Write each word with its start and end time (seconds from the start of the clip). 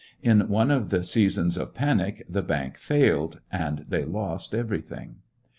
In 0.23 0.47
one 0.49 0.71
of 0.71 0.89
the 0.89 1.03
seasons 1.03 1.55
of 1.57 1.75
panic 1.75 2.25
the 2.27 2.41
bank 2.41 2.79
failed 2.79 3.39
and 3.51 3.85
they 3.87 4.03
lost 4.03 4.55
everything. 4.55 5.17